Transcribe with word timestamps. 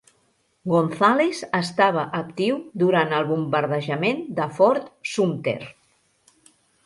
Gonzales 0.69 1.41
estava 1.57 2.05
actiu 2.19 2.57
durant 2.83 3.13
el 3.19 3.29
bombardejament 3.33 4.23
de 4.39 4.47
Fort 4.57 4.89
Sumter. 5.13 5.59